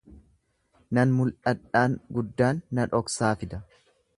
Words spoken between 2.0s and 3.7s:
guddaan na dhoksaa fida.